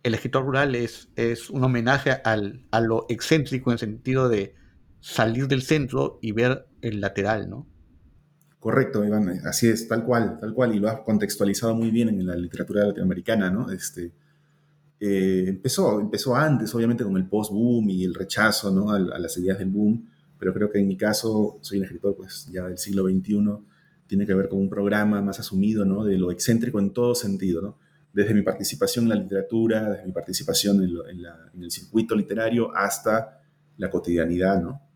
[0.03, 4.55] el escritor rural es, es un homenaje al, a lo excéntrico en el sentido de
[4.99, 7.65] salir del centro y ver el lateral, ¿no?
[8.59, 12.27] Correcto, Iván, así es, tal cual, tal cual, y lo has contextualizado muy bien en
[12.27, 13.71] la literatura latinoamericana, ¿no?
[13.71, 14.11] Este,
[14.99, 18.91] eh, empezó, empezó antes, obviamente, con el post-boom y el rechazo, ¿no?
[18.91, 22.47] A, las ideas del boom, pero creo que en mi caso, soy un escritor, pues,
[22.51, 23.43] ya del siglo XXI,
[24.07, 26.03] tiene que ver con un programa más asumido, ¿no?
[26.03, 27.77] De lo excéntrico en todo sentido, ¿no?
[28.13, 30.91] Desde mi participación en la literatura, desde mi participación en,
[31.53, 33.41] en el circuito literario, hasta
[33.77, 34.87] la cotidianidad, ¿no?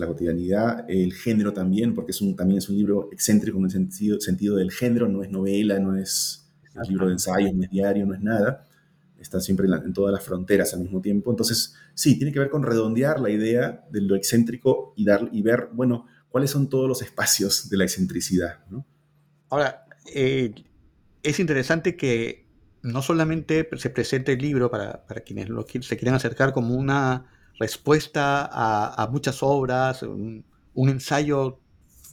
[0.00, 3.70] la cotidianidad, el género también, porque es un, también es un libro excéntrico en el
[3.70, 6.42] sentido, sentido del género, no es novela, no es,
[6.88, 8.66] libro de ensayo, no es diario, no es nada,
[9.26, 11.30] está siempre en, todas las fronteras al mismo tiempo.
[11.30, 15.42] Entonces, sí, tiene que ver con redondear la idea de lo excéntrico y, dar, y
[15.42, 18.60] ver, bueno, cuáles son todos los espacios de la excentricidad.
[19.48, 20.54] Ahora, eh,
[21.22, 22.46] es interesante que
[22.82, 27.26] no solamente se presente el libro para, para quienes lo, se quieran acercar como una
[27.58, 31.58] respuesta a, muchas obras, un, ensayo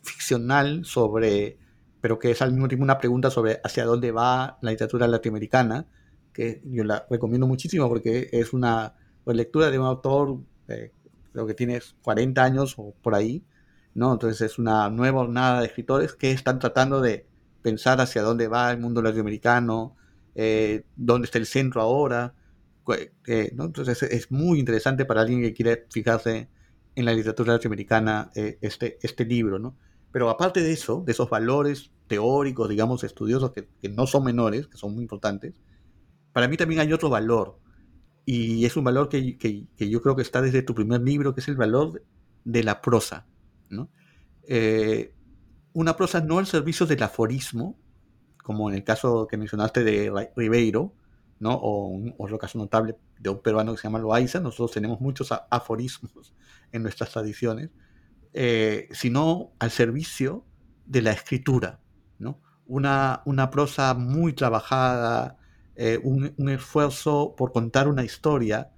[0.04, 1.58] ficcional sobre,
[2.02, 5.86] pero que es al mismo tiempo una pregunta sobre hacia dónde va la literatura latinoamericana,
[6.34, 10.92] que yo la recomiendo muchísimo porque es una lectura de un autor, eh,
[11.32, 13.44] creo que tiene 40 años o por ahí,
[13.94, 14.14] ¿no?
[14.14, 17.26] Entonces es una nueva jornada de escritores que están tratando de
[17.62, 19.96] pensar hacia dónde va el mundo latinoamericano,
[20.36, 22.34] eh, dónde está el centro ahora,
[23.26, 26.50] entonces es muy interesante para alguien que quiere fijarse
[26.96, 29.76] en la literatura latinoamericana eh, este, este libro, ¿no?
[30.12, 34.78] Pero aparte de eso, de esos valores teóricos, digamos, estudiosos que, no son menores, que
[34.78, 35.56] son muy importantes,
[36.34, 37.60] para mí también hay otro valor.
[38.26, 39.38] Y es un valor que,
[39.78, 42.04] yo creo que está desde tu primer libro, que es el valor
[42.44, 43.28] de la prosa.
[43.70, 43.90] ¿no?
[44.48, 45.14] Eh,
[45.74, 47.78] una prosa no al servicio del aforismo,
[48.44, 50.94] como en el caso que mencionaste de Ribeiro,
[51.40, 51.54] ¿no?
[51.54, 56.34] O otro caso notable de un peruano que se llama Loaiza, nosotros tenemos muchos aforismos
[56.72, 57.70] en nuestras tradiciones,
[58.34, 60.46] eh, sino al servicio
[60.86, 61.80] de la escritura,
[62.20, 62.40] ¿no?
[62.66, 65.38] Una, una prosa muy trabajada,
[65.76, 68.72] eh, un, un, esfuerzo por contar una historia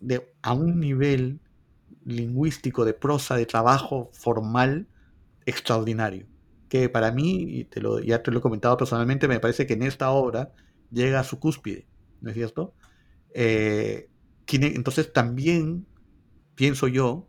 [0.00, 1.40] de, a un nivel
[2.04, 4.86] lingüístico de prosa, de trabajo formal
[5.46, 6.26] extraordinario.
[6.68, 9.74] Que para mí, y te lo, ya te lo he comentado personalmente, me parece que
[9.74, 10.52] en esta obra
[10.90, 11.86] llega a su cúspide,
[12.20, 12.74] ¿no es cierto?
[13.32, 14.10] Eh,
[14.44, 15.86] tiene, entonces también,
[16.54, 17.26] pienso yo,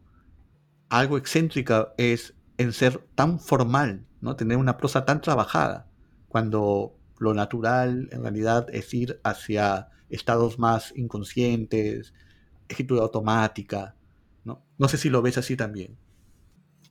[0.89, 4.35] algo excéntrica es en ser tan formal, ¿no?
[4.35, 5.87] tener una prosa tan trabajada,
[6.27, 12.13] cuando lo natural en realidad es ir hacia estados más inconscientes,
[12.67, 13.95] escritura automática.
[14.43, 14.63] ¿no?
[14.77, 15.97] no sé si lo ves así también.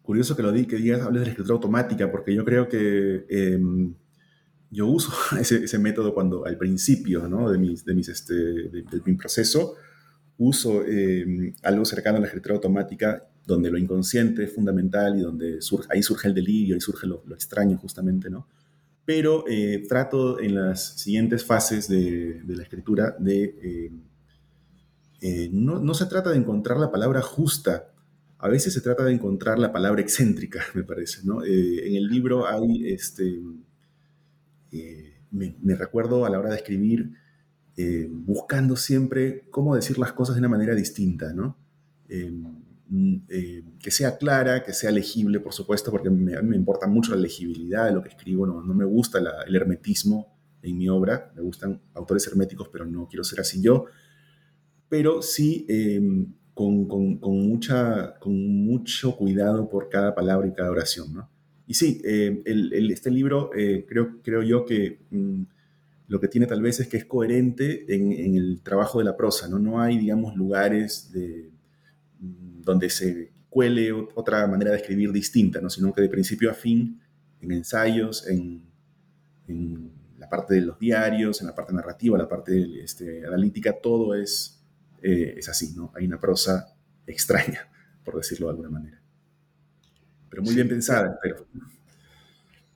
[0.03, 3.25] Curioso que lo di, que digas, hables de la escritura automática, porque yo creo que
[3.29, 3.95] em,
[4.71, 7.51] yo uso ese, método cuando al principio ¿no?
[7.51, 9.77] de, mis, de, mis, este, de, mi proceso,
[10.37, 15.61] uso em, algo cercano a la escritura automática donde lo inconsciente es fundamental y donde
[15.61, 18.49] surge, ahí surge el delirio, ahí surge lo, extraño justamente, ¿no?
[19.05, 23.45] Pero eh, trato en las siguientes fases de, la escritura de...
[23.63, 23.93] Eh,
[25.21, 27.93] eh, no, no, se trata de encontrar la palabra justa,
[28.39, 31.43] a veces se trata de encontrar la palabra excéntrica, me parece, ¿no?
[31.45, 33.41] en el libro hay, este,
[35.31, 37.13] me, recuerdo a la hora de escribir,
[38.11, 41.57] buscando siempre cómo decir las cosas de una manera distinta, ¿no?
[42.87, 47.15] Mm, eh, que sea clara, que sea legible, por supuesto, porque me, me importa mucho
[47.15, 51.33] la legibilidad de lo que escribo, no, no me gusta el hermetismo en mi obra,
[51.35, 53.87] me gustan autores herméticos, pero no quiero ser así yo,
[54.89, 60.71] pero sí em, con, con, con, mucha, con mucho cuidado por cada palabra y cada
[60.71, 61.15] oración.
[61.15, 61.31] ¿no?
[61.67, 65.43] Y sí, eh, el, este libro eh, creo, creo yo que mm,
[66.09, 69.17] lo que tiene tal vez es que es coherente en, en el trabajo de la
[69.17, 69.59] prosa, ¿no?
[69.59, 71.51] No hay, digamos, lugares de
[72.65, 75.71] donde se cuele otra manera de escribir distinta, ¿no?
[75.71, 77.01] sino que de principio a fin,
[77.41, 78.73] en ensayos, en,
[80.19, 84.65] la parte de los diarios, en la parte narrativa, la parte este, analítica, todo es,
[85.03, 85.93] eh, es así, ¿no?
[85.95, 86.75] Hay una prosa
[87.07, 87.69] extraña,
[88.05, 89.03] por decirlo de alguna manera.
[90.31, 91.47] Pero muy bien pensada, pero...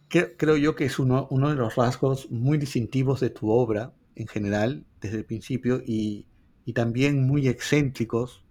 [0.08, 4.26] Creo yo que es uno, uno de los rasgos muy distintivos de tu obra en
[4.26, 6.26] general, desde el principio, y,
[6.64, 8.44] y también muy excéntricos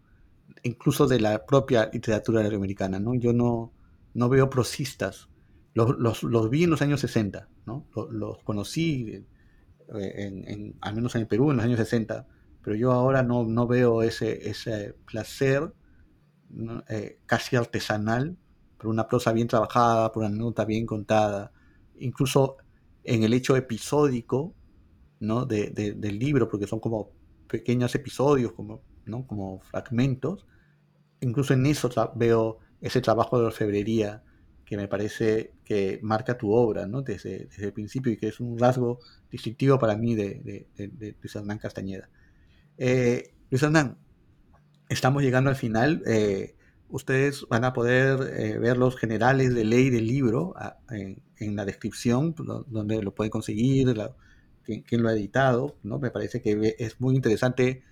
[0.64, 3.16] incluso de la propia literatura latinoamericana, ¿no?
[3.16, 3.74] Yo no,
[4.14, 5.30] no veo prosistas.
[5.74, 7.86] Los, los, los, vi en los años 60, ¿no?
[8.10, 9.26] Los, conocí,
[9.96, 12.28] eh, al menos en el Perú, en los años 60,
[12.64, 15.72] pero yo ahora no, no veo ese, ese placer
[16.90, 18.38] eh, casi artesanal
[18.78, 21.52] por una prosa bien trabajada, por una nota bien contada,
[22.00, 22.58] incluso
[23.04, 24.54] en el hecho episódico
[25.20, 25.46] ¿no?
[25.46, 27.12] de, del libro, porque son como
[27.48, 28.82] pequeños episodios, como
[29.28, 30.46] como fragmentos.
[31.22, 34.24] Incluso en eso veo ese trabajo de orfebrería
[34.68, 37.02] que me parece que marca tu obra ¿no?
[37.02, 39.00] desde, el principio y que es un rasgo
[39.32, 40.68] distintivo para mí de,
[41.22, 42.10] Luis Hernán Castañeda.
[42.78, 43.98] Eh, Luis Hernán,
[44.90, 46.04] estamos llegando al final.
[46.06, 46.56] Eh,
[46.90, 50.54] ustedes van a poder eh, ver los generales de ley del libro
[50.90, 52.36] en, la descripción,
[52.68, 53.96] donde lo pueden conseguir,
[54.64, 55.78] quién, lo ha editado.
[55.84, 55.98] ¿no?
[55.98, 57.84] Me parece que es muy interesante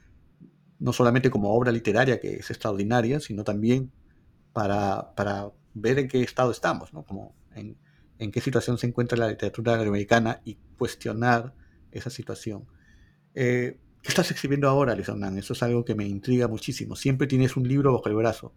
[0.80, 3.92] no solamente como obra literaria, que es extraordinaria, sino también
[4.54, 5.14] para,
[5.74, 7.04] ver en qué estado estamos, ¿no?
[7.04, 11.54] como en, qué situación se encuentra la literatura latinoamericana y cuestionar
[11.92, 12.66] esa situación.
[13.34, 15.10] Eh, ¿Qué estás escribiendo ahora, Luis?
[15.10, 16.96] Eso es algo que me intriga muchísimo.
[16.96, 18.54] Siempre tienes un libro bajo el brazo.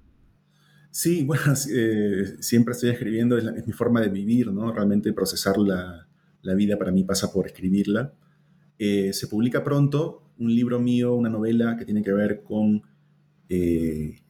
[0.90, 4.72] Sí, bueno, eh, siempre estoy escribiendo, es, mi forma de vivir, ¿no?
[4.72, 6.06] Realmente procesar la,
[6.54, 8.12] vida para mí pasa por escribirla.
[8.78, 12.82] Eh, se publica pronto un libro mío, una novela que tiene que ver con,
[13.48, 14.20] eh,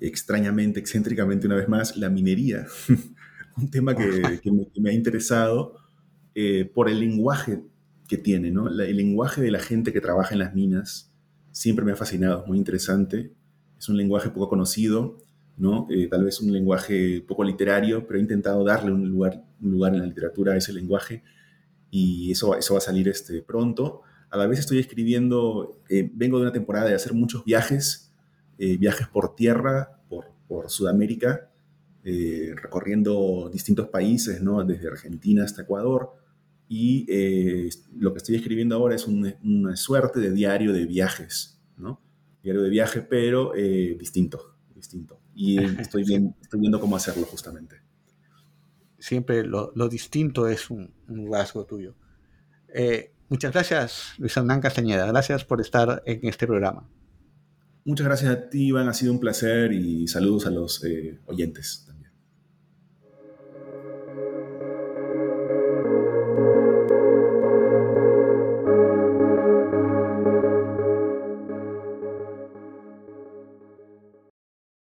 [0.00, 2.66] extrañamente, excéntricamente una vez más, la minería.
[3.56, 4.40] un tema que,
[4.80, 5.76] me, ha interesado
[6.34, 7.62] eh, por el lenguaje
[8.08, 8.68] que tiene, ¿no?
[8.68, 11.12] el lenguaje de la gente que trabaja en las minas
[11.52, 13.32] siempre me ha fascinado, es muy interesante.
[13.78, 15.18] Es un lenguaje poco conocido,
[15.56, 15.86] ¿no?
[15.90, 19.92] Eh, tal vez un lenguaje poco literario, pero he intentado darle un lugar, un lugar
[19.94, 21.22] en la literatura a ese lenguaje
[21.90, 24.02] y eso, eso va a salir este, pronto
[24.32, 28.10] a la vez estoy escribiendo, eh, vengo de una temporada de hacer muchos viajes,
[28.58, 30.24] eh, viajes por tierra, por,
[30.68, 31.50] Sudamérica,
[32.04, 34.62] eh, recorriendo distintos países, ¿no?
[34.64, 36.12] desde Argentina hasta Ecuador.
[36.68, 37.06] Y
[37.96, 42.00] lo que estoy escribiendo ahora es una suerte de diario de viajes, ¿no?
[42.42, 43.52] Diario de viaje, pero
[43.98, 45.20] distinto, distinto.
[45.34, 46.02] Y estoy,
[46.42, 47.76] estoy viendo cómo hacerlo justamente.
[48.98, 51.94] Siempre lo, distinto es un, un rasgo tuyo
[53.32, 55.06] Muchas gracias, Luis Hernán Castañeda.
[55.06, 56.86] Gracias por estar en este programa.
[57.82, 58.90] Muchas gracias a ti, Iván.
[58.90, 61.88] Ha sido un placer y saludos a los eh, oyentes.